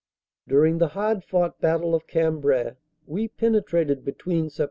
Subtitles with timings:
[0.47, 2.71] During the hard fought Battle of Cambrai
[3.05, 4.59] we penetrated between Sept.